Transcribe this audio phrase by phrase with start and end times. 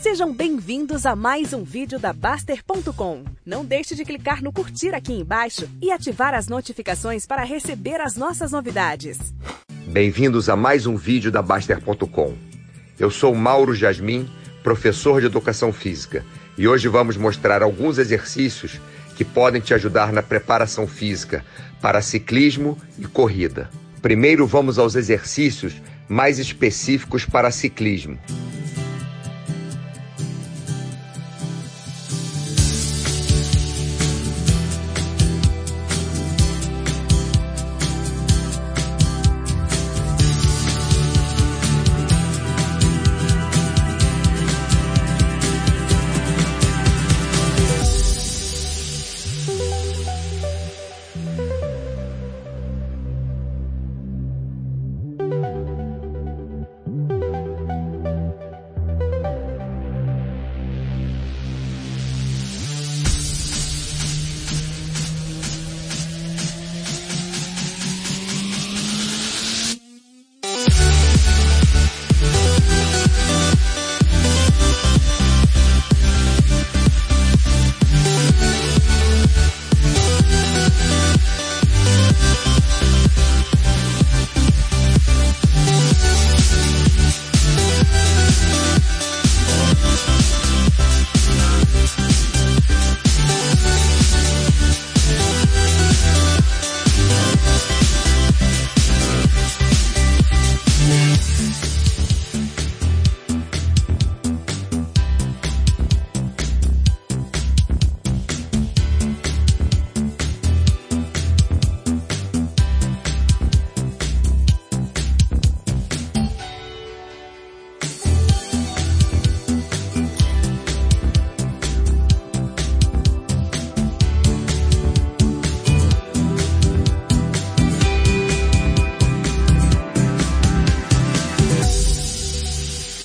[0.00, 3.24] Sejam bem-vindos a mais um vídeo da Baster.com.
[3.44, 8.16] Não deixe de clicar no curtir aqui embaixo e ativar as notificações para receber as
[8.16, 9.18] nossas novidades.
[9.86, 12.34] Bem-vindos a mais um vídeo da Baster.com.
[12.98, 14.28] Eu sou Mauro Jasmin,
[14.62, 16.24] professor de Educação Física,
[16.58, 18.78] e hoje vamos mostrar alguns exercícios
[19.16, 21.44] que podem te ajudar na preparação física
[21.80, 23.70] para ciclismo e corrida.
[24.02, 25.74] Primeiro vamos aos exercícios
[26.08, 28.18] mais específicos para ciclismo.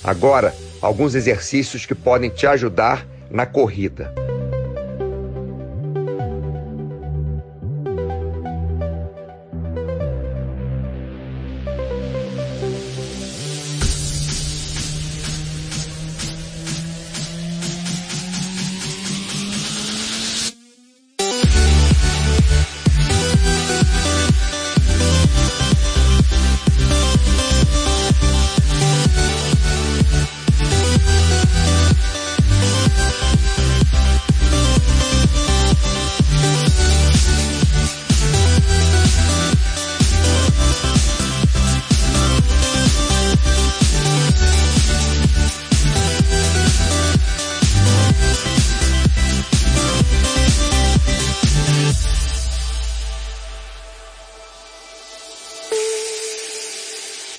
[0.03, 4.13] Agora, alguns exercícios que podem te ajudar na corrida.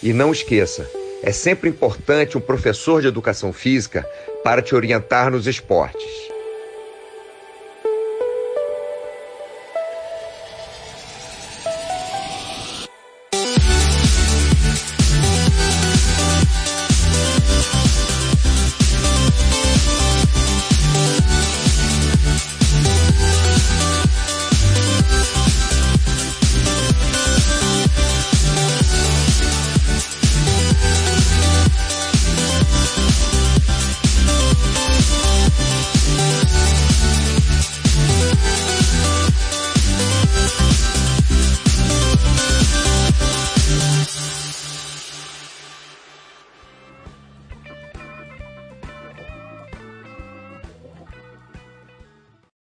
[0.03, 0.91] E não esqueça,
[1.23, 4.05] é sempre importante um professor de educação física
[4.43, 6.32] para te orientar nos esportes.